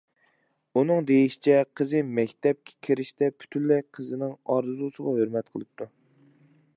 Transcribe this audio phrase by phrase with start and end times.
[0.79, 5.89] ئۇنىڭ دېيىشىچە، قىزى مەكتەپكە كىرىشتە پۈتۈنلەي قىزىنىڭ ئارزۇسىغا ھۆرمەت قىلىپتۇ.